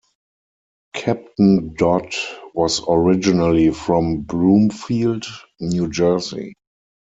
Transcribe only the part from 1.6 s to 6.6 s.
Dodd was originally from Bloomfield, New Jersey.